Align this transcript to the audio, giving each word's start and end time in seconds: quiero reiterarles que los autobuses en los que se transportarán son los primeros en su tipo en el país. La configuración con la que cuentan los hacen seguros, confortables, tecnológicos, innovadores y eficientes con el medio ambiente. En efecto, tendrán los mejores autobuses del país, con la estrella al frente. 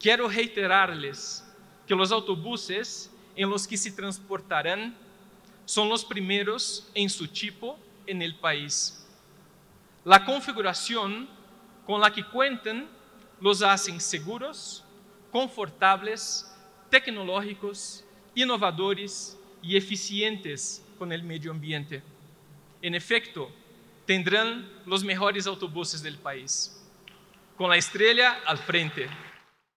quiero 0.00 0.28
reiterarles 0.28 1.44
que 1.86 1.94
los 1.94 2.12
autobuses 2.12 3.10
en 3.34 3.48
los 3.48 3.66
que 3.66 3.76
se 3.76 3.90
transportarán 3.90 4.96
son 5.64 5.88
los 5.88 6.04
primeros 6.04 6.88
en 6.94 7.10
su 7.10 7.28
tipo 7.28 7.78
en 8.06 8.22
el 8.22 8.34
país. 8.34 9.06
La 10.04 10.24
configuración 10.24 11.28
con 11.86 12.00
la 12.00 12.12
que 12.12 12.24
cuentan 12.24 12.88
los 13.40 13.62
hacen 13.62 14.00
seguros, 14.00 14.84
confortables, 15.30 16.50
tecnológicos, 16.90 18.04
innovadores 18.34 19.38
y 19.62 19.76
eficientes 19.76 20.84
con 20.98 21.12
el 21.12 21.22
medio 21.22 21.50
ambiente. 21.50 22.02
En 22.82 22.94
efecto, 22.94 23.50
tendrán 24.06 24.68
los 24.86 25.04
mejores 25.04 25.46
autobuses 25.46 26.02
del 26.02 26.16
país, 26.18 26.82
con 27.56 27.68
la 27.68 27.76
estrella 27.76 28.40
al 28.46 28.58
frente. 28.58 29.08